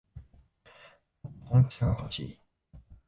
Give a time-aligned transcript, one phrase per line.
[1.23, 2.39] もっと本気さがほしい